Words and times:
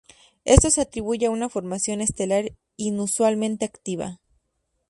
Esto 0.45 0.71
se 0.71 0.81
atribuye 0.81 1.27
a 1.27 1.29
una 1.29 1.47
formación 1.47 2.01
estelar 2.01 2.53
inusualmente 2.75 3.65
activa. 3.65 4.19